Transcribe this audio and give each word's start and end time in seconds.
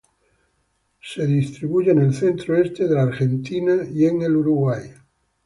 Se 0.99 1.27
distribuye 1.27 1.91
en 1.91 1.99
el 2.01 2.15
centro-este 2.15 2.87
de 2.87 2.95
la 2.95 3.03
Argentina 3.03 3.85
y 3.87 4.05
en 4.07 4.17
Uruguay. 4.35 4.81